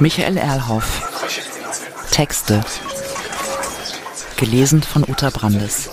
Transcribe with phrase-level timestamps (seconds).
[0.00, 1.02] Michael Erlhoff.
[2.12, 2.64] Texte.
[4.36, 5.90] Gelesen von Uta Brandes.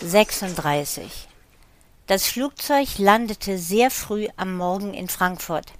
[0.00, 1.28] 36.
[2.06, 5.72] Das Flugzeug landete sehr früh am Morgen in Frankfurt.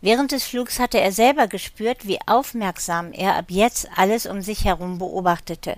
[0.00, 4.64] Während des Flugs hatte er selber gespürt, wie aufmerksam er ab jetzt alles um sich
[4.64, 5.76] herum beobachtete.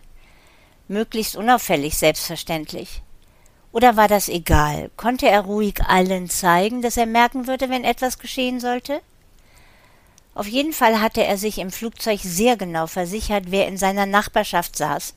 [0.89, 3.03] Möglichst unauffällig, selbstverständlich.
[3.73, 4.91] Oder war das egal?
[4.96, 9.01] Konnte er ruhig allen zeigen, dass er merken würde, wenn etwas geschehen sollte?
[10.34, 14.77] Auf jeden Fall hatte er sich im Flugzeug sehr genau versichert, wer in seiner Nachbarschaft
[14.77, 15.15] saß.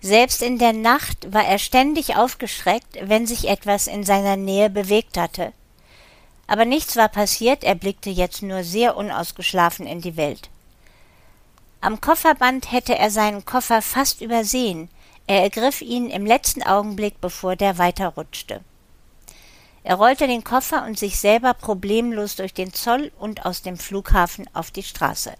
[0.00, 5.16] Selbst in der Nacht war er ständig aufgeschreckt, wenn sich etwas in seiner Nähe bewegt
[5.16, 5.52] hatte.
[6.46, 10.48] Aber nichts war passiert, er blickte jetzt nur sehr unausgeschlafen in die Welt.
[11.80, 14.88] Am Kofferband hätte er seinen Koffer fast übersehen,
[15.26, 18.60] er ergriff ihn im letzten Augenblick, bevor der weiterrutschte.
[19.82, 24.48] Er rollte den Koffer und sich selber problemlos durch den Zoll und aus dem Flughafen
[24.52, 25.34] auf die Straße.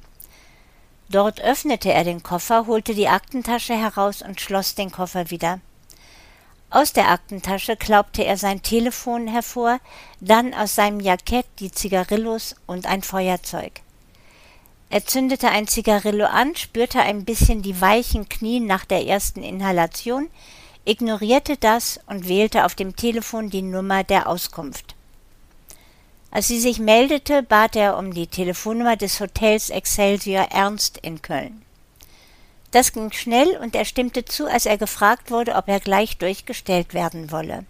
[1.09, 5.61] Dort öffnete er den Koffer, holte die Aktentasche heraus und schloss den Koffer wieder.
[6.71, 9.79] Aus der Aktentasche klaubte er sein Telefon hervor,
[10.21, 13.83] dann aus seinem Jackett die Zigarillos und ein Feuerzeug.
[14.89, 20.31] Er zündete ein Zigarillo an, spürte ein bisschen die weichen Knie nach der ersten Inhalation,
[20.85, 24.95] ignorierte das und wählte auf dem Telefon die Nummer der Auskunft.
[26.31, 31.63] Als sie sich meldete, bat er um die Telefonnummer des Hotels Excelsior Ernst in Köln.
[32.71, 36.95] Das ging schnell und er stimmte zu, als er gefragt wurde, ob er gleich durchgestellt
[36.95, 37.65] werden wolle.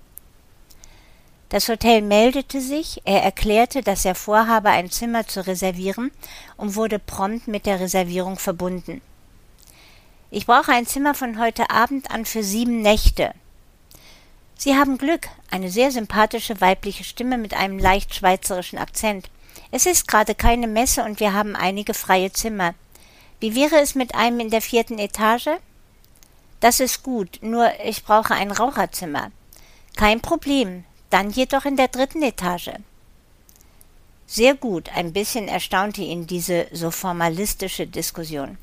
[1.48, 6.10] Das Hotel meldete sich, er erklärte, dass er vorhabe, ein Zimmer zu reservieren
[6.56, 9.00] und wurde prompt mit der Reservierung verbunden.
[10.30, 13.32] Ich brauche ein Zimmer von heute Abend an für sieben Nächte.
[14.58, 19.30] Sie haben Glück, eine sehr sympathische weibliche Stimme mit einem leicht schweizerischen Akzent.
[19.70, 22.74] Es ist gerade keine Messe und wir haben einige freie Zimmer.
[23.38, 25.50] Wie wäre es mit einem in der vierten Etage?
[26.58, 29.30] Das ist gut, nur ich brauche ein Raucherzimmer.
[29.94, 32.70] Kein Problem, dann jedoch in der dritten Etage.
[34.26, 38.58] Sehr gut, ein bisschen erstaunte ihn diese so formalistische Diskussion.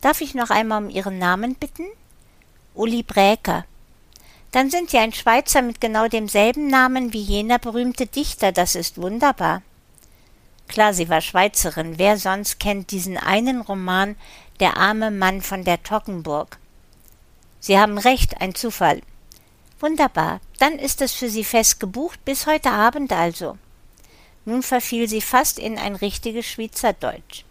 [0.00, 1.86] Darf ich noch einmal um Ihren Namen bitten?
[2.74, 3.64] Uli Bräker.
[4.50, 9.00] Dann sind Sie ein Schweizer mit genau demselben Namen wie jener berühmte Dichter, das ist
[9.00, 9.62] wunderbar.
[10.68, 14.16] Klar, sie war Schweizerin, wer sonst kennt diesen einen Roman
[14.60, 16.58] Der arme Mann von der Toggenburg?
[17.60, 19.02] Sie haben recht, ein Zufall.
[19.80, 23.58] Wunderbar, dann ist es für Sie fest gebucht, bis heute Abend also.
[24.44, 27.44] Nun verfiel sie fast in ein richtiges Schweizerdeutsch.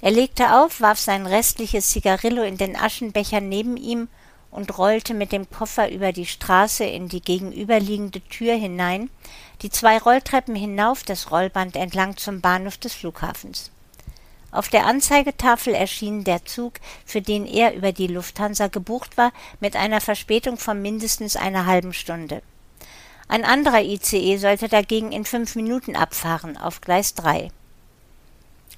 [0.00, 4.08] Er legte auf, warf sein restliches Zigarillo in den Aschenbecher neben ihm
[4.50, 9.10] und rollte mit dem Koffer über die Straße in die gegenüberliegende Tür hinein,
[9.62, 13.70] die zwei Rolltreppen hinauf das Rollband entlang zum Bahnhof des Flughafens.
[14.54, 19.74] Auf der Anzeigetafel erschien der Zug, für den er über die Lufthansa gebucht war, mit
[19.74, 22.40] einer Verspätung von mindestens einer halben Stunde.
[23.26, 27.50] Ein anderer ICE sollte dagegen in fünf Minuten abfahren, auf Gleis 3.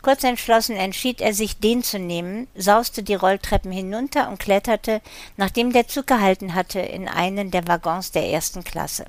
[0.01, 5.03] Kurz entschlossen entschied er sich, den zu nehmen, sauste die Rolltreppen hinunter und kletterte,
[5.37, 9.05] nachdem der Zug gehalten hatte, in einen der Waggons der ersten Klasse.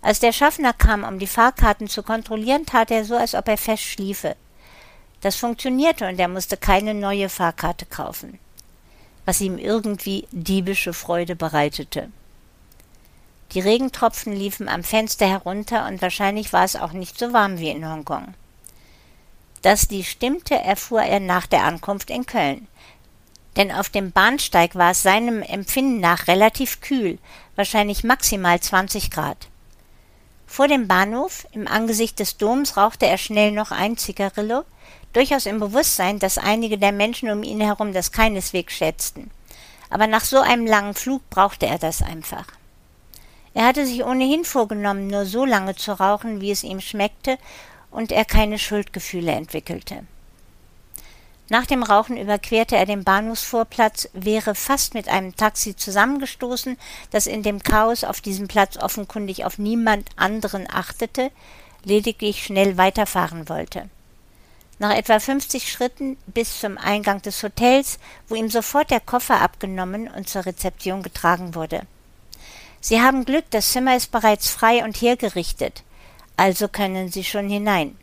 [0.00, 3.58] Als der Schaffner kam, um die Fahrkarten zu kontrollieren, tat er so, als ob er
[3.58, 4.34] fest schliefe.
[5.22, 8.38] Das funktionierte und er musste keine neue Fahrkarte kaufen,
[9.24, 12.10] was ihm irgendwie diebische Freude bereitete.
[13.52, 17.70] Die Regentropfen liefen am Fenster herunter und wahrscheinlich war es auch nicht so warm wie
[17.70, 18.34] in Hongkong.
[19.62, 22.66] Dass dies stimmte, erfuhr er nach der Ankunft in Köln.
[23.56, 27.18] Denn auf dem Bahnsteig war es seinem Empfinden nach relativ kühl,
[27.54, 29.48] wahrscheinlich maximal 20 Grad.
[30.46, 34.64] Vor dem Bahnhof, im Angesicht des Doms, rauchte er schnell noch ein Zigarillo,
[35.12, 39.30] durchaus im Bewusstsein, dass einige der Menschen um ihn herum das keineswegs schätzten.
[39.90, 42.46] Aber nach so einem langen Flug brauchte er das einfach.
[43.54, 47.38] Er hatte sich ohnehin vorgenommen, nur so lange zu rauchen, wie es ihm schmeckte
[47.90, 50.04] und er keine Schuldgefühle entwickelte.
[51.50, 56.78] Nach dem Rauchen überquerte er den Bahnhofsvorplatz, wäre fast mit einem Taxi zusammengestoßen,
[57.10, 61.30] das in dem Chaos auf diesem Platz offenkundig auf niemand anderen achtete,
[61.84, 63.90] lediglich schnell weiterfahren wollte.
[64.82, 70.08] Nach etwa 50 Schritten bis zum Eingang des Hotels, wo ihm sofort der Koffer abgenommen
[70.08, 71.82] und zur Rezeption getragen wurde.
[72.80, 75.84] Sie haben Glück, das Zimmer ist bereits frei und hergerichtet,
[76.36, 77.96] also können Sie schon hinein.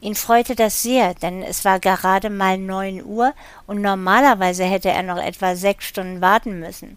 [0.00, 3.32] Ihn freute das sehr, denn es war gerade mal neun Uhr
[3.68, 6.96] und normalerweise hätte er noch etwa sechs Stunden warten müssen.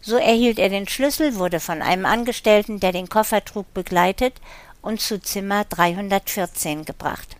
[0.00, 4.40] So erhielt er den Schlüssel, wurde von einem Angestellten, der den Koffer trug, begleitet
[4.82, 7.36] und zu Zimmer 314 gebracht.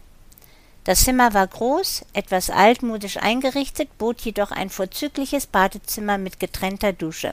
[0.84, 7.32] Das Zimmer war groß, etwas altmodisch eingerichtet, bot jedoch ein vorzügliches Badezimmer mit getrennter Dusche.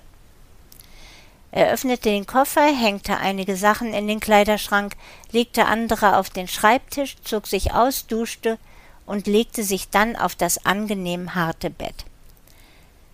[1.51, 4.95] Er öffnete den Koffer, hängte einige Sachen in den Kleiderschrank,
[5.31, 8.57] legte andere auf den Schreibtisch, zog sich aus, duschte
[9.06, 12.06] und legte sich dann auf das angenehm harte Bett.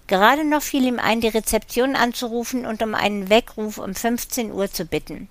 [0.06, 4.72] Gerade noch fiel ihm ein, die Rezeption anzurufen und um einen Weckruf um 15 Uhr
[4.72, 5.28] zu bitten.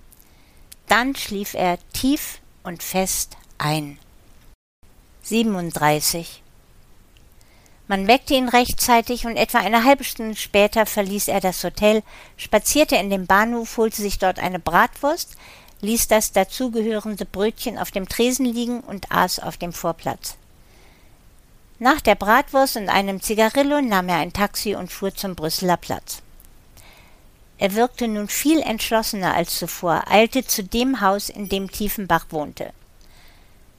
[0.87, 3.97] Dann schlief er tief und fest ein.
[5.27, 6.41] 37.
[7.89, 12.01] Man weckte ihn rechtzeitig und etwa eine halbe Stunde später verließ er das Hotel,
[12.37, 15.35] spazierte in den Bahnhof, holte sich dort eine Bratwurst,
[15.81, 20.35] ließ das dazugehörende Brötchen auf dem Tresen liegen und aß auf dem Vorplatz.
[21.79, 26.21] Nach der Bratwurst und einem Zigarillo nahm er ein Taxi und fuhr zum Brüsseler Platz.
[27.57, 32.71] Er wirkte nun viel entschlossener als zuvor, eilte zu dem Haus, in dem Tiefenbach wohnte.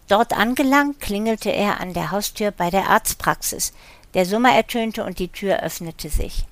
[0.08, 3.72] Dort angelangt, klingelte er an der Haustür bei der Arztpraxis.
[4.14, 6.44] Der Summer ertönte und die Tür öffnete sich.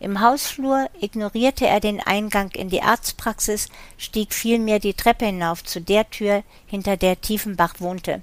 [0.00, 5.80] Im Hausflur ignorierte er den Eingang in die Arztpraxis, stieg vielmehr die Treppe hinauf zu
[5.80, 8.22] der Tür, hinter der Tiefenbach wohnte.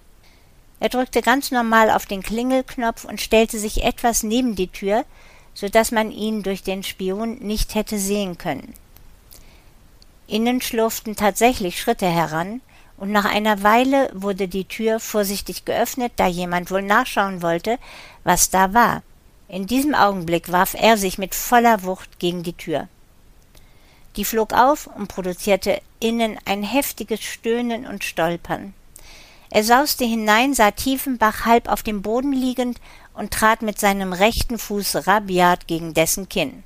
[0.79, 5.05] Er drückte ganz normal auf den Klingelknopf und stellte sich etwas neben die Tür,
[5.53, 8.73] so dass man ihn durch den Spion nicht hätte sehen können.
[10.27, 12.61] Innen schlurften tatsächlich Schritte heran,
[13.01, 17.79] und nach einer Weile wurde die Tür vorsichtig geöffnet, da jemand wohl nachschauen wollte,
[18.23, 19.01] was da war.
[19.47, 22.87] In diesem Augenblick warf er sich mit voller Wucht gegen die Tür.
[24.17, 28.75] Die flog auf und produzierte innen ein heftiges Stöhnen und Stolpern.
[29.49, 32.79] Er sauste hinein, sah Tiefenbach halb auf dem Boden liegend
[33.15, 36.61] und trat mit seinem rechten Fuß rabiat gegen dessen Kinn.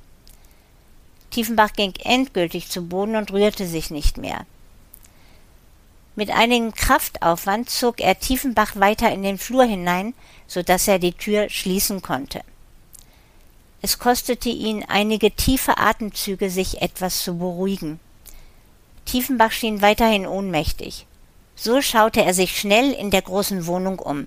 [1.30, 4.44] Tiefenbach ging endgültig zu Boden und rührte sich nicht mehr.
[6.16, 10.14] Mit einigem Kraftaufwand zog er Tiefenbach weiter in den Flur hinein,
[10.46, 12.40] so dass er die Tür schließen konnte.
[13.82, 18.00] Es kostete ihn einige tiefe Atemzüge, sich etwas zu beruhigen.
[19.04, 21.06] Tiefenbach schien weiterhin ohnmächtig.
[21.54, 24.26] So schaute er sich schnell in der großen Wohnung um.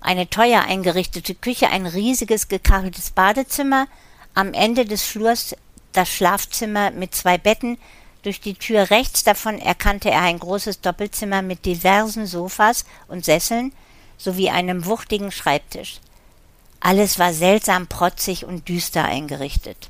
[0.00, 3.86] Eine teuer eingerichtete Küche, ein riesiges gekacheltes Badezimmer,
[4.34, 5.54] am Ende des Flurs
[5.92, 7.76] das Schlafzimmer mit zwei Betten,
[8.22, 13.72] durch die Tür rechts davon erkannte er ein großes Doppelzimmer mit diversen Sofas und Sesseln
[14.16, 16.00] sowie einem wuchtigen Schreibtisch.
[16.78, 19.88] Alles war seltsam protzig und düster eingerichtet.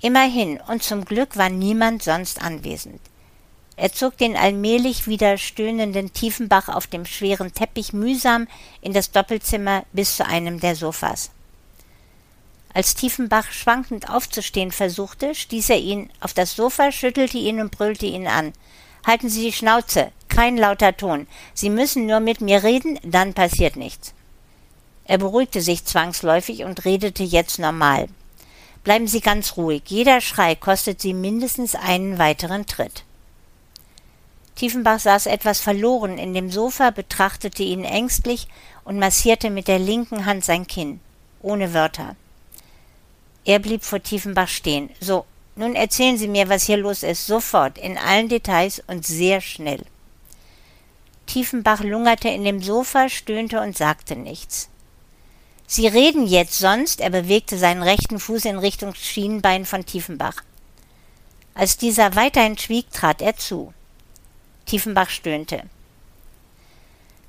[0.00, 3.00] Immerhin, und zum Glück war niemand sonst anwesend.
[3.76, 8.46] Er zog den allmählich wieder stöhnenden Tiefenbach auf dem schweren Teppich mühsam
[8.82, 11.30] in das Doppelzimmer bis zu einem der Sofas.
[12.72, 18.06] Als Tiefenbach schwankend aufzustehen versuchte, stieß er ihn auf das Sofa, schüttelte ihn und brüllte
[18.06, 18.52] ihn an.
[19.04, 21.26] Halten Sie die Schnauze, kein lauter Ton.
[21.52, 24.14] Sie müssen nur mit mir reden, dann passiert nichts.
[25.04, 28.08] Er beruhigte sich zwangsläufig und redete jetzt normal.
[28.84, 33.04] Bleiben Sie ganz ruhig, jeder Schrei kostet Sie mindestens einen weiteren Tritt.
[34.54, 38.46] Tiefenbach saß etwas verloren in dem Sofa, betrachtete ihn ängstlich
[38.84, 41.00] und massierte mit der linken Hand sein Kinn,
[41.42, 42.14] ohne Wörter.
[43.44, 44.90] Er blieb vor Tiefenbach stehen.
[45.00, 45.24] So,
[45.56, 49.84] nun erzählen Sie mir, was hier los ist, sofort, in allen Details und sehr schnell.
[51.26, 54.68] Tiefenbach lungerte in dem Sofa, stöhnte und sagte nichts.
[55.66, 60.42] Sie reden jetzt sonst, er bewegte seinen rechten Fuß in Richtung Schienenbein von Tiefenbach.
[61.54, 63.72] Als dieser weiterhin schwieg, trat er zu.
[64.66, 65.62] Tiefenbach stöhnte.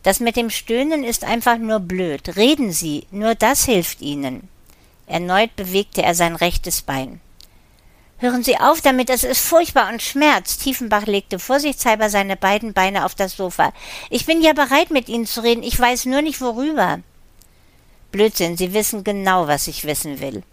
[0.03, 2.35] Das mit dem Stöhnen ist einfach nur blöd.
[2.35, 4.49] Reden Sie, nur das hilft Ihnen.
[5.11, 7.19] Erneut bewegte er sein rechtes Bein.
[8.17, 10.61] Hören Sie auf damit, es ist furchtbar und schmerzt.
[10.61, 13.73] Tiefenbach legte vorsichtshalber seine beiden Beine auf das Sofa.
[14.09, 16.99] Ich bin ja bereit, mit Ihnen zu reden, ich weiß nur nicht worüber.
[18.11, 20.43] Blödsinn, Sie wissen genau, was ich wissen will.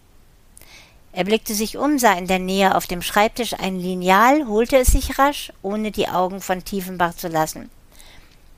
[1.11, 4.87] Er blickte sich um, sah in der Nähe auf dem Schreibtisch ein Lineal, holte es
[4.87, 7.69] sich rasch, ohne die Augen von Tiefenbach zu lassen.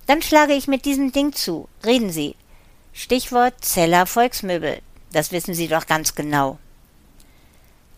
[0.07, 1.67] Dann schlage ich mit diesem Ding zu.
[1.85, 2.35] Reden Sie.
[2.93, 4.81] Stichwort Zeller Volksmöbel.
[5.11, 6.57] Das wissen Sie doch ganz genau.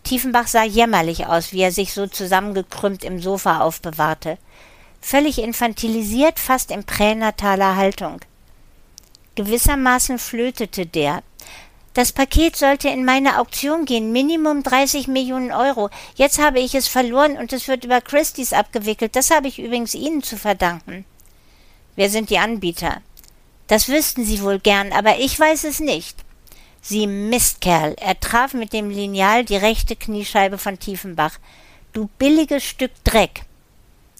[0.02, 4.38] Tiefenbach sah jämmerlich aus, wie er sich so zusammengekrümmt im Sofa aufbewahrte.
[5.00, 8.20] Völlig infantilisiert, fast in pränataler Haltung.
[9.34, 11.22] Gewissermaßen flötete der.
[11.94, 15.90] Das Paket sollte in meine Auktion gehen, Minimum 30 Millionen Euro.
[16.16, 19.14] Jetzt habe ich es verloren und es wird über Christie's abgewickelt.
[19.14, 21.04] Das habe ich übrigens Ihnen zu verdanken.
[21.96, 23.00] Wer sind die Anbieter?
[23.68, 26.23] Das wüssten Sie wohl gern, aber ich weiß es nicht.
[26.86, 31.38] Sie Mistkerl, er traf mit dem Lineal die rechte Kniescheibe von Tiefenbach.
[31.94, 33.46] Du billiges Stück Dreck.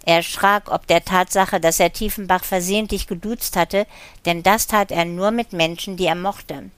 [0.06, 3.86] Er erschrak ob der Tatsache, dass er Tiefenbach versehentlich geduzt hatte,
[4.24, 6.70] denn das tat er nur mit Menschen, die er mochte.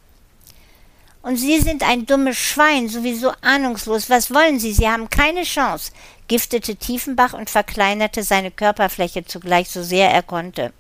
[1.23, 4.11] Und Sie sind ein dummes Schwein, sowieso ahnungslos.
[4.11, 4.73] Was wollen Sie?
[4.73, 5.93] Sie haben keine Chance,
[6.27, 10.73] giftete Tiefenbach und verkleinerte seine Körperfläche zugleich so sehr er konnte.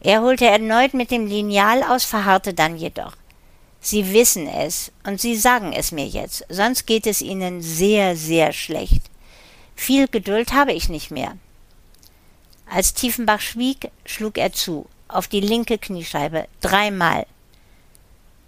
[0.00, 3.12] Er holte erneut mit dem Lineal aus, verharrte dann jedoch.
[3.80, 8.52] Sie wissen es, und Sie sagen es mir jetzt, sonst geht es Ihnen sehr, sehr
[8.52, 9.02] schlecht.
[9.76, 11.36] Viel Geduld habe ich nicht mehr.
[12.68, 17.26] Als Tiefenbach schwieg, schlug er zu, auf die linke Kniescheibe, dreimal.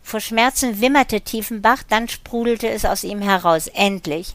[0.02, 4.34] Vor Schmerzen wimmerte Tiefenbach, dann sprudelte es aus ihm heraus, endlich.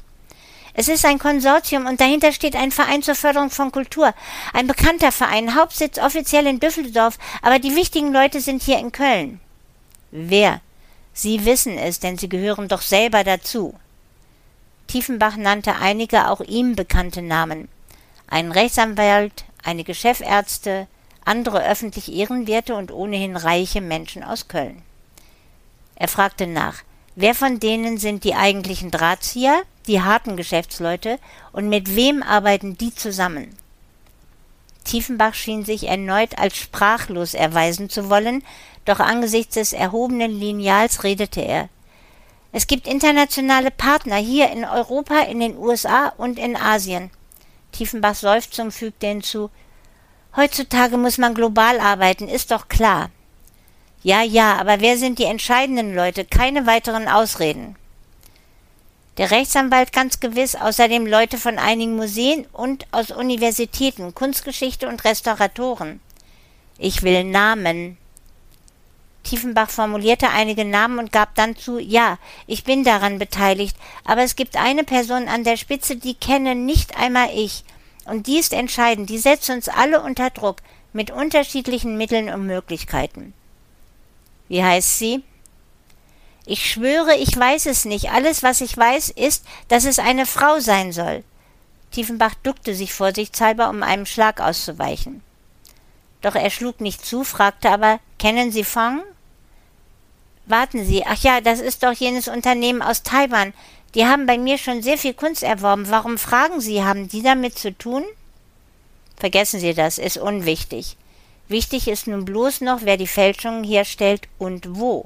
[0.73, 4.13] Es ist ein Konsortium und dahinter steht ein Verein zur Förderung von Kultur.
[4.53, 9.39] Ein bekannter Verein, Hauptsitz offiziell in Düsseldorf, aber die wichtigen Leute sind hier in Köln.
[10.11, 10.61] Wer?
[11.17, 13.73] Sie wissen es, denn Sie gehören doch selber dazu.
[14.87, 17.69] Tiefenbach nannte einige auch ihm bekannte Namen.
[18.27, 20.87] Ein Rechtsanwalt, einige Chefärzte,
[21.23, 24.81] andere öffentlich ehrenwerte und ohnehin reiche Menschen aus Köln.
[25.95, 26.83] Er fragte nach,
[27.15, 31.17] wer von denen sind die eigentlichen Drahtzieher, die harten Geschäftsleute,
[31.53, 33.55] und mit wem arbeiten die zusammen?
[34.85, 38.43] Tiefenbach schien sich erneut als sprachlos erweisen zu wollen,
[38.85, 41.69] doch angesichts des erhobenen Lineals redete er.
[42.53, 47.11] Es gibt internationale Partner hier in Europa, in den USA und in Asien.
[47.73, 49.49] Tiefenbachs Seufzung fügte hinzu
[50.37, 53.09] Heutzutage muss man global arbeiten, ist doch klar.
[54.03, 56.25] Ja, ja, aber wer sind die entscheidenden Leute?
[56.25, 57.75] Keine weiteren Ausreden.
[59.17, 66.01] Der Rechtsanwalt ganz gewiss, außerdem Leute von einigen Museen und aus Universitäten, Kunstgeschichte und Restauratoren.
[66.77, 67.97] Ich will Namen.
[69.23, 74.35] Tiefenbach formulierte einige Namen und gab dann zu, ja, ich bin daran beteiligt, aber es
[74.35, 77.63] gibt eine Person an der Spitze, die kenne nicht einmal ich.
[78.05, 80.57] Und die ist entscheidend, die setzt uns alle unter Druck,
[80.93, 83.33] mit unterschiedlichen Mitteln und Möglichkeiten.
[84.47, 85.23] Wie heißt sie?
[86.45, 88.11] Ich schwöre, ich weiß es nicht.
[88.11, 91.23] Alles, was ich weiß, ist, dass es eine Frau sein soll.
[91.91, 95.21] Tiefenbach duckte sich vorsichtshalber, um einem Schlag auszuweichen.
[96.21, 99.01] Doch er schlug nicht zu, fragte aber, kennen Sie Fong?
[100.45, 103.53] Warten Sie, ach ja, das ist doch jenes Unternehmen aus Taiwan.
[103.95, 105.89] Die haben bei mir schon sehr viel Kunst erworben.
[105.89, 108.03] Warum fragen Sie, haben die damit zu tun?
[109.17, 110.97] Vergessen Sie das, ist unwichtig.
[111.47, 115.05] Wichtig ist nun bloß noch, wer die Fälschungen herstellt und wo.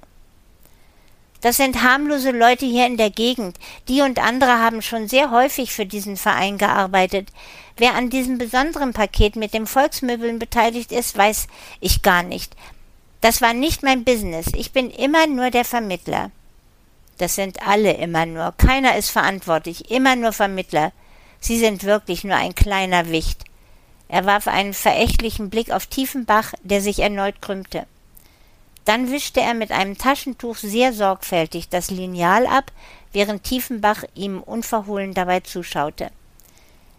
[1.41, 3.57] Das sind harmlose Leute hier in der Gegend.
[3.87, 7.29] Die und andere haben schon sehr häufig für diesen Verein gearbeitet.
[7.77, 11.47] Wer an diesem besonderen Paket mit den Volksmöbeln beteiligt ist, weiß
[11.79, 12.55] ich gar nicht.
[13.21, 14.47] Das war nicht mein Business.
[14.53, 16.31] Ich bin immer nur der Vermittler.
[17.17, 18.53] Das sind alle immer nur.
[18.57, 19.91] Keiner ist verantwortlich.
[19.91, 20.91] Immer nur Vermittler.
[21.39, 23.45] Sie sind wirklich nur ein kleiner Wicht.
[24.09, 27.85] Er warf einen verächtlichen Blick auf Tiefenbach, der sich erneut krümmte.
[28.89, 32.71] Dann wischte er mit einem Taschentuch sehr sorgfältig das Lineal ab,
[33.11, 36.09] während Tiefenbach ihm unverhohlen dabei zuschaute.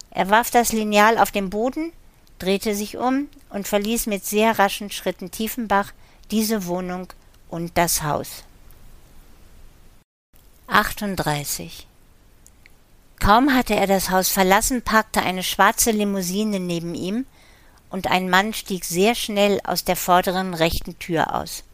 [0.09, 1.91] Er warf das Lineal auf den Boden,
[2.39, 5.91] drehte sich um und verließ mit sehr raschen Schritten Tiefenbach,
[6.31, 7.11] diese Wohnung
[7.49, 8.45] und das Haus.
[10.67, 11.87] 38.
[13.19, 17.25] Kaum hatte er das Haus verlassen, parkte eine schwarze Limousine neben ihm,
[17.89, 21.65] und ein Mann stieg sehr schnell aus der vorderen rechten Tür aus.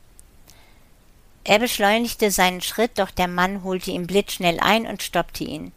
[1.47, 5.71] Er beschleunigte seinen Schritt, doch der Mann holte ihn blitzschnell ein und stoppte ihn.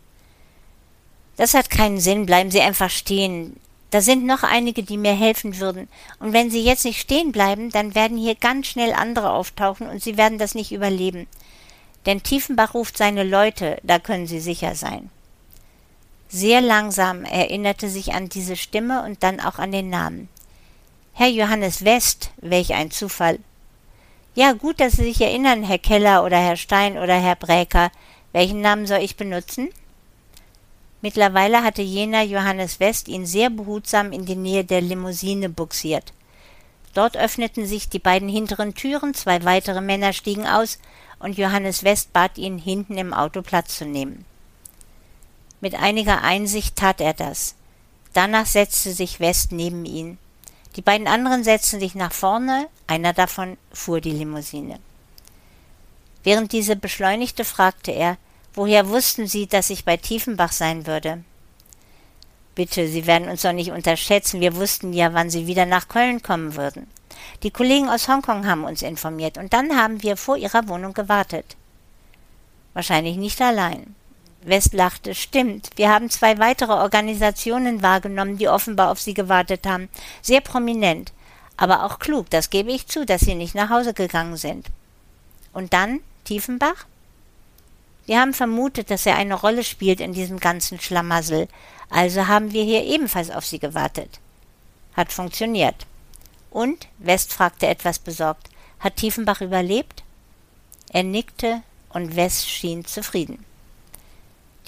[1.36, 3.54] Das hat keinen Sinn, bleiben Sie einfach stehen.
[3.90, 5.88] Da sind noch einige, die mir helfen würden.
[6.18, 10.02] Und wenn Sie jetzt nicht stehen bleiben, dann werden hier ganz schnell andere auftauchen und
[10.02, 11.28] Sie werden das nicht überleben.
[12.04, 15.08] Denn Tiefenbach ruft seine Leute, da können Sie sicher sein.
[16.28, 20.28] Sehr langsam erinnerte sich an diese Stimme und dann auch an den Namen.
[21.12, 23.38] Herr Johannes West, welch ein Zufall.
[24.34, 27.90] Ja, gut, dass Sie sich erinnern, Herr Keller oder Herr Stein oder Herr Bräker.
[28.32, 29.70] Welchen Namen soll ich benutzen?
[31.02, 36.12] Mittlerweile hatte jener Johannes West ihn sehr behutsam in die Nähe der Limousine buxiert.
[36.94, 40.78] Dort öffneten sich die beiden hinteren Türen, zwei weitere Männer stiegen aus,
[41.18, 44.24] und Johannes West bat ihn, hinten im Auto Platz zu nehmen.
[45.60, 47.54] Mit einiger Einsicht tat er das.
[48.12, 50.18] Danach setzte sich West neben ihn.
[50.76, 54.78] Die beiden anderen setzten sich nach vorne, einer davon fuhr die Limousine.
[56.22, 58.16] Während diese beschleunigte, fragte er,
[58.52, 61.22] Woher wussten Sie, dass ich bei Tiefenbach sein würde?
[62.56, 64.40] Bitte, Sie werden uns doch nicht unterschätzen.
[64.40, 66.88] Wir wussten ja, wann Sie wieder nach Köln kommen würden.
[67.42, 71.56] Die Kollegen aus Hongkong haben uns informiert und dann haben wir vor Ihrer Wohnung gewartet.
[72.74, 73.94] Wahrscheinlich nicht allein.
[74.42, 75.14] West lachte.
[75.14, 79.88] Stimmt, wir haben zwei weitere Organisationen wahrgenommen, die offenbar auf Sie gewartet haben.
[80.22, 81.12] Sehr prominent.
[81.56, 84.68] Aber auch klug, das gebe ich zu, dass Sie nicht nach Hause gegangen sind.
[85.52, 86.86] Und dann Tiefenbach?
[88.06, 91.48] Wir haben vermutet, dass er eine Rolle spielt in diesem ganzen Schlamassel,
[91.90, 94.20] also haben wir hier ebenfalls auf Sie gewartet.
[94.96, 95.86] Hat funktioniert.
[96.50, 96.88] Und?
[96.98, 98.48] West fragte etwas besorgt.
[98.80, 100.02] Hat Tiefenbach überlebt?
[100.92, 103.44] Er nickte und West schien zufrieden.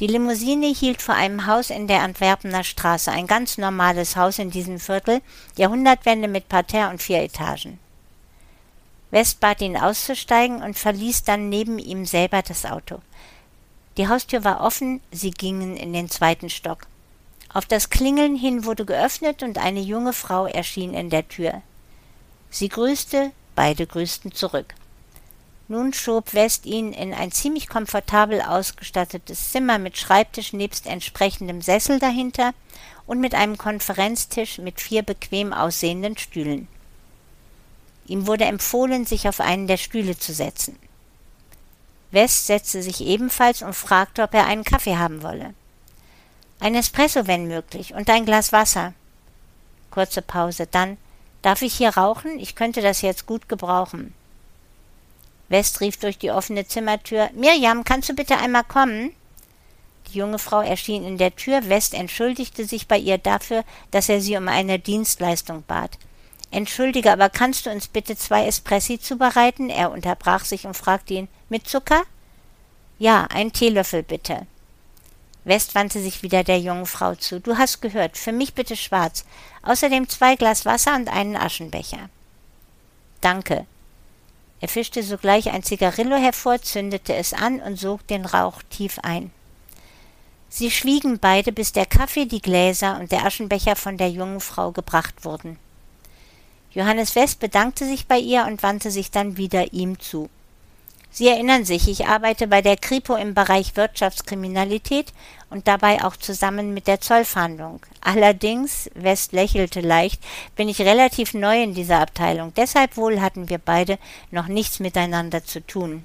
[0.03, 4.51] Die Limousine hielt vor einem Haus in der Antwerpener Straße, ein ganz normales Haus in
[4.51, 5.21] diesem Viertel,
[5.57, 7.79] Jahrhundertwende mit Parterre und vier Etagen.
[9.13, 12.99] West bat ihn auszusteigen und verließ dann neben ihm selber das Auto.
[13.97, 16.89] Die Haustür war offen, sie gingen in den zweiten Stock.
[17.55, 21.63] Auf das Klingeln hin wurde geöffnet und eine junge Frau erschien in der Tür.
[22.51, 24.75] Sie grüßte, beide grüßten zurück.
[25.69, 31.99] Nun schob West ihn in ein ziemlich komfortabel ausgestattetes Zimmer mit Schreibtisch nebst entsprechendem Sessel
[31.99, 32.53] dahinter
[33.07, 36.69] und mit einem Konferenztisch mit vier bequem aussehenden Stühlen.
[38.07, 40.79] Ihm wurde empfohlen, sich auf einen der Stühle zu setzen.
[42.11, 45.55] West setzte sich ebenfalls und fragte, ob er einen Kaffee haben wolle.
[46.61, 48.93] Ein Espresso, wenn möglich, und ein Glas Wasser.
[49.91, 50.99] Kurze Pause, dann
[51.43, 52.39] Darf ich hier rauchen?
[52.39, 54.15] Ich könnte das jetzt gut gebrauchen.
[55.53, 59.13] West rief durch die offene Zimmertür Mirjam, kannst du bitte einmal kommen?
[60.09, 61.69] Die junge Frau erschien in der Tür.
[61.69, 65.99] West entschuldigte sich bei ihr dafür, dass er sie um eine Dienstleistung bat.
[66.51, 69.69] Entschuldige, aber kannst du uns bitte zwei Espressi zubereiten?
[69.69, 72.03] Er unterbrach sich und fragte ihn Mit Zucker?
[72.99, 74.47] Ja, ein Teelöffel bitte.
[75.45, 77.41] West wandte sich wieder der jungen Frau zu.
[77.41, 79.27] Du hast gehört, für mich bitte schwarz.
[79.63, 82.09] Außerdem zwei Glas Wasser und einen Aschenbecher.
[83.21, 83.67] Danke.
[84.63, 89.33] Er fischte sogleich ein Zigarillo hervor, zündete es an und sog den Rauch tief ein.
[90.49, 94.71] Sie schwiegen beide, bis der Kaffee, die Gläser und der Aschenbecher von der jungen Frau
[94.71, 95.59] gebracht wurden.
[96.71, 100.31] Johannes West bedankte sich bei ihr und wandte sich dann wieder ihm zu.
[101.15, 105.13] Sie erinnern sich, ich arbeite bei der Kripo im Bereich Wirtschaftskriminalität
[105.51, 107.81] und dabei auch zusammen mit der Zollfahndung.
[108.01, 110.23] Allerdings, West lächelte leicht,
[110.57, 112.55] bin ich relativ neu in dieser Abteilung.
[112.55, 113.99] Deshalb wohl hatten wir beide
[114.31, 116.03] noch nichts miteinander zu tun.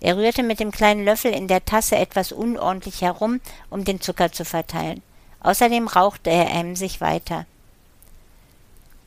[0.00, 4.30] Er rührte mit dem kleinen Löffel in der Tasse etwas unordentlich herum, um den Zucker
[4.30, 5.02] zu verteilen.
[5.40, 7.46] Außerdem rauchte er emsig weiter.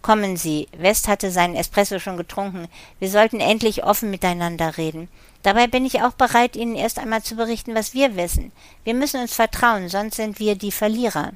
[0.06, 0.68] Kommen Sie.
[0.78, 2.68] West hatte seinen Espresso schon getrunken.
[3.00, 5.10] Wir sollten endlich offen miteinander reden.
[5.42, 8.52] Dabei bin ich auch bereit, Ihnen erst einmal zu berichten, was wir wissen.
[8.84, 11.32] Wir müssen uns vertrauen, sonst sind wir die Verlierer.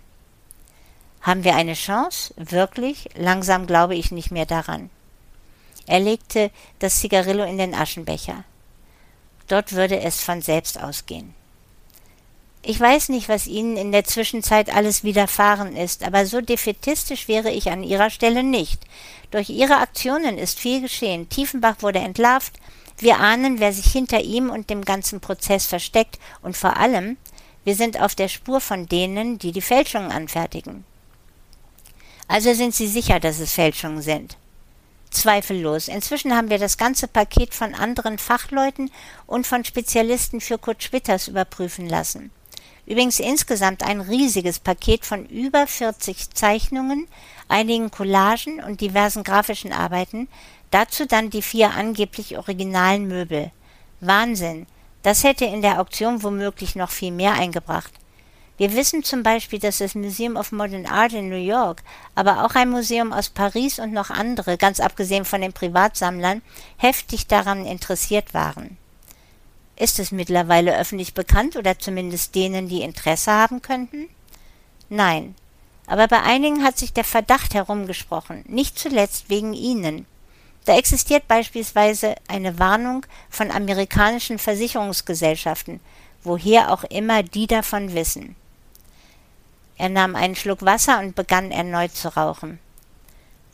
[1.22, 2.32] Haben wir eine Chance?
[2.38, 3.10] Wirklich?
[3.16, 4.92] Langsam glaube ich nicht mehr daran.
[5.88, 8.44] Er legte das Zigarillo in den Aschenbecher.
[9.48, 11.34] Dort würde es von selbst ausgehen.
[12.62, 17.52] Ich weiß nicht, was Ihnen in der Zwischenzeit alles widerfahren ist, aber so defetistisch wäre
[17.52, 18.82] ich an Ihrer Stelle nicht.
[19.32, 21.30] Durch Ihre Aktionen ist viel geschehen.
[21.30, 22.54] Tiefenbach wurde entlarvt.
[22.98, 27.16] Wir ahnen, wer sich hinter ihm und dem ganzen Prozess versteckt und vor allem,
[27.64, 30.84] wir sind auf der Spur von denen, die die Fälschungen anfertigen.
[32.28, 34.38] Also sind Sie sicher, dass es Fälschungen sind?
[35.12, 35.88] Zweifellos.
[35.88, 38.92] Inzwischen haben wir das ganze Paket von anderen Fachleuten
[39.26, 42.32] und von Spezialisten für Kurt Schwitters überprüfen lassen.
[42.90, 47.08] Übrigens insgesamt ein riesiges Paket von über 40 Zeichnungen,
[47.48, 50.28] einigen Collagen und diversen grafischen Arbeiten,
[50.72, 53.52] dazu dann die vier angeblich originalen Möbel.
[54.02, 54.66] Wahnsinn!
[55.04, 57.94] Das hätte in der Auktion womöglich noch viel mehr eingebracht.
[58.58, 61.84] Wir wissen zum Beispiel, dass das Museum of Modern Art in New York,
[62.16, 66.42] aber auch ein Museum aus Paris und noch andere, ganz abgesehen von den Privatsammlern,
[66.78, 68.79] heftig daran interessiert waren.
[69.80, 74.10] Ist es mittlerweile öffentlich bekannt oder zumindest denen, die Interesse haben könnten?
[74.90, 75.36] Nein.
[75.88, 80.06] Aber bei einigen hat sich der Verdacht herumgesprochen, nicht zuletzt wegen ihnen.
[80.66, 85.80] Da existiert beispielsweise eine Warnung von amerikanischen Versicherungsgesellschaften,
[86.24, 88.36] woher auch immer die davon wissen.
[89.78, 92.60] Er nahm einen Schluck Wasser und begann erneut zu rauchen.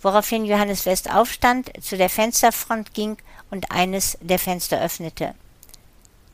[0.02, 3.18] Woraufhin Johannes West aufstand, zu der Fensterfront ging
[3.52, 5.36] und eines der Fenster öffnete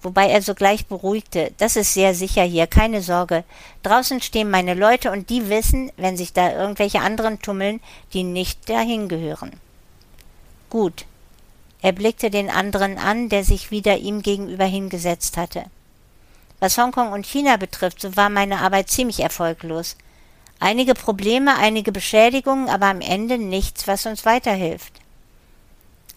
[0.02, 3.44] wobei er sogleich beruhigte, das ist sehr sicher hier, keine Sorge.
[3.84, 7.80] Draußen stehen meine Leute und die wissen, wenn sich da irgendwelche anderen tummeln,
[8.14, 9.52] die nicht dahin gehören.
[10.70, 11.06] Gut.
[11.82, 15.64] Er blickte den anderen an, der sich wieder ihm gegenüber hingesetzt hatte.
[16.60, 19.96] Was Hongkong und China betrifft, so war meine Arbeit ziemlich erfolglos.
[20.60, 24.94] Einige Probleme, einige Beschädigungen, aber am Ende nichts, was uns weiterhilft.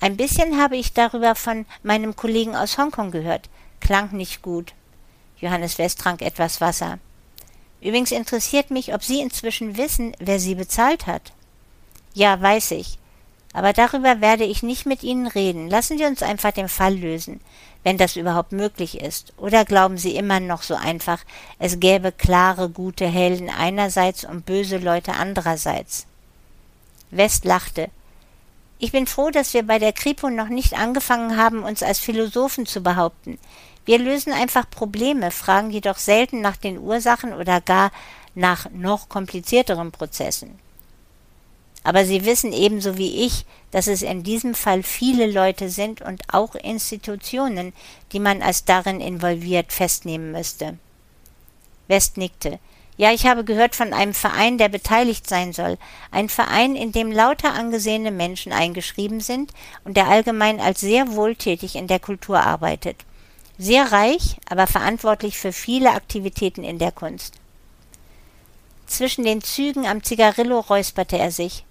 [0.01, 3.49] Ein bisschen habe ich darüber von meinem Kollegen aus Hongkong gehört.
[3.85, 4.73] Klang nicht gut.
[5.39, 6.99] Johannes West trank etwas Wasser.
[7.83, 11.33] Übrigens interessiert mich, ob Sie inzwischen wissen, wer Sie bezahlt hat.
[12.15, 12.99] Ja, weiß ich.
[13.53, 15.69] Aber darüber werde ich nicht mit Ihnen reden.
[15.69, 17.41] Lassen Sie uns einfach den Fall lösen,
[17.83, 19.35] wenn das überhaupt möglich ist.
[19.37, 21.21] Oder glauben Sie immer noch so einfach,
[21.59, 26.07] es gäbe klare, gute Helden einerseits und böse Leute andererseits?
[27.11, 27.91] West lachte.
[28.79, 32.65] Ich bin froh, dass wir bei der Kripo noch nicht angefangen haben, uns als Philosophen
[32.65, 33.39] zu behaupten.
[33.85, 37.91] Wir lösen einfach Probleme, fragen jedoch selten nach den Ursachen oder gar
[38.35, 40.59] nach noch komplizierteren Prozessen.
[41.83, 46.23] Aber Sie wissen ebenso wie ich, dass es in diesem Fall viele Leute sind und
[46.33, 47.75] auch Institutionen,
[48.13, 50.79] die man als darin involviert festnehmen müsste.
[51.87, 52.59] West nickte.
[52.97, 55.77] Ja, ich habe gehört von einem Verein, der beteiligt sein soll.
[56.11, 61.77] Ein Verein, in dem lauter angesehene Menschen eingeschrieben sind und der allgemein als sehr wohltätig
[61.77, 63.05] in der Kultur arbeitet.
[63.59, 67.35] Sehr reich, aber verantwortlich für viele Aktivitäten in der Kunst.
[68.87, 71.65] Zwischen den Zügen am Zigarillo räusperte er sich.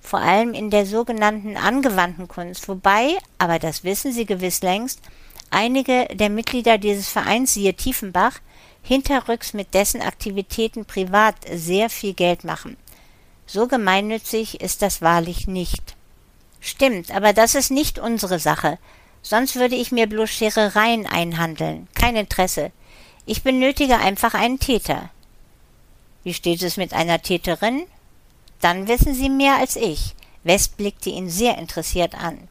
[0.00, 5.00] Vor allem in der sogenannten angewandten Kunst, wobei, aber das wissen Sie gewiss längst,
[5.50, 8.40] einige der Mitglieder dieses Vereins, siehe Tiefenbach,
[8.82, 12.78] hinterrücks mit dessen Aktivitäten privat sehr viel Geld machen.
[13.46, 15.94] So gemeinnützig ist das wahrlich nicht.
[16.60, 18.78] Stimmt, aber das ist nicht unsere Sache.
[19.22, 21.88] Sonst würde ich mir bloß Scherereien einhandeln.
[21.94, 22.72] Kein Interesse.
[23.26, 25.10] Ich benötige einfach einen Täter.
[26.24, 27.86] Wie steht es mit einer Täterin?
[28.60, 30.14] Dann wissen Sie mehr als ich.
[30.44, 32.48] West blickte ihn sehr interessiert an.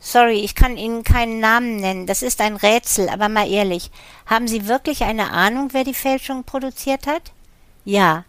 [0.00, 2.06] Sorry, ich kann Ihnen keinen Namen nennen.
[2.06, 3.90] Das ist ein Rätsel, aber mal ehrlich.
[4.26, 7.32] Haben Sie wirklich eine Ahnung, wer die Fälschung produziert hat?
[7.84, 8.24] Ja.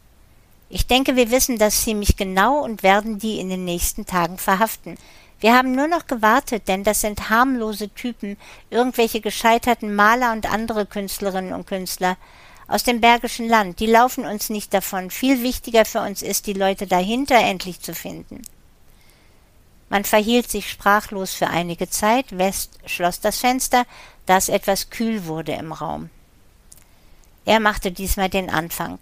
[0.69, 4.97] Ich denke, wir wissen das ziemlich genau und werden die in den nächsten Tagen verhaften.
[5.39, 8.37] Wir haben nur noch gewartet, denn das sind harmlose Typen,
[8.69, 12.17] irgendwelche gescheiterten Maler und andere Künstlerinnen und Künstler
[12.67, 13.79] aus dem Bergischen Land.
[13.79, 15.09] Die laufen uns nicht davon.
[15.09, 18.41] Viel wichtiger für uns ist, die Leute dahinter endlich zu finden.
[19.89, 23.85] Man verhielt sich sprachlos für einige Zeit, West schloss das Fenster,
[24.27, 26.11] da es etwas kühl wurde im Raum.
[27.45, 28.99] Er machte diesmal den Anfang.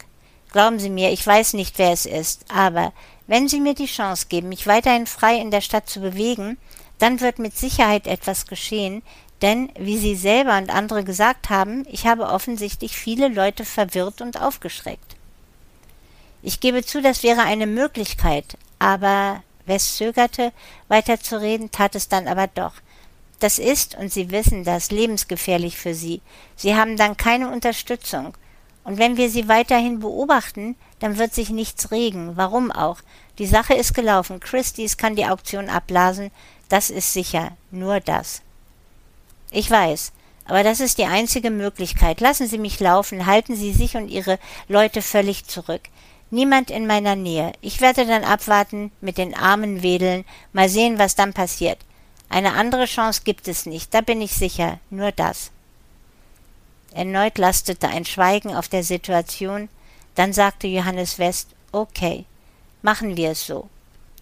[0.53, 2.93] Glauben Sie mir, ich weiß nicht, wer es ist, aber
[3.27, 6.57] wenn Sie mir die Chance geben, mich weiterhin frei in der Stadt zu bewegen,
[6.97, 9.03] dann wird mit Sicherheit etwas geschehen,
[9.41, 14.41] denn, wie Sie selber und andere gesagt haben, ich habe offensichtlich viele Leute verwirrt und
[14.41, 15.15] aufgeschreckt.
[16.41, 20.53] Ich gebe zu, das wäre eine Möglichkeit, aber West zögerte,
[20.87, 22.73] weiterzureden, tat es dann aber doch.
[23.39, 26.21] Das ist, und Sie wissen das, lebensgefährlich für Sie.
[26.55, 28.35] Sie haben dann keine Unterstützung.
[28.87, 32.37] Und wenn wir Sie weiterhin beobachten, dann wird sich nichts regen.
[32.37, 32.99] Warum auch?
[33.37, 34.39] Die Sache ist gelaufen.
[34.39, 36.31] Christie's kann die Auktion abblasen.
[36.69, 37.51] Das ist sicher.
[37.69, 38.41] Nur das.
[39.51, 40.13] Ich weiß.
[40.45, 42.21] Aber das ist die einzige Möglichkeit.
[42.21, 43.25] Lassen Sie mich laufen.
[43.25, 45.81] Halten Sie sich und Ihre Leute völlig zurück.
[46.31, 47.51] Niemand in meiner Nähe.
[47.59, 50.23] Ich werde dann abwarten, mit den Armen wedeln,
[50.53, 51.79] mal sehen, was dann passiert.
[52.29, 55.51] Eine andere Chance gibt es nicht, da bin ich sicher, nur das.
[56.97, 59.69] Erneut lastete ein Schweigen auf der Situation,
[60.15, 62.25] dann sagte Johannes West, okay,
[62.81, 63.69] machen wir es so.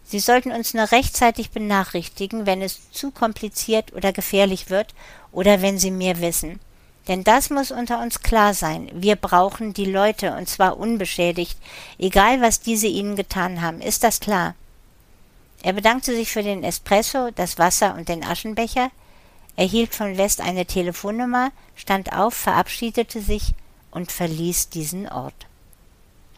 [0.04, 4.94] Sie sollten uns nur rechtzeitig benachrichtigen, wenn es zu kompliziert oder gefährlich wird
[5.32, 6.60] oder wenn Sie mehr wissen.
[7.08, 8.90] Denn das muss unter uns klar sein.
[8.94, 11.58] Wir brauchen die Leute, und zwar unbeschädigt,
[11.98, 13.80] egal was diese ihnen getan haben.
[13.80, 14.54] Ist das klar?
[15.64, 18.92] Er bedankte sich für den Espresso, das Wasser und den Aschenbecher,
[19.56, 23.54] erhielt von West eine Telefonnummer, stand auf, verabschiedete sich
[23.92, 25.48] und verließ diesen Ort.